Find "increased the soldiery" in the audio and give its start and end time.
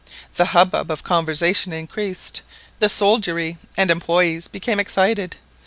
1.71-3.59